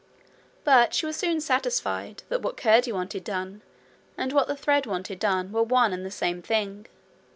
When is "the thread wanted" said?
4.47-5.19